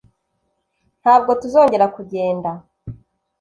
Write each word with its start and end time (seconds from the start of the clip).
ntabwo 1.01 1.31
tuzongera 1.41 1.85
kugenda, 1.95 2.49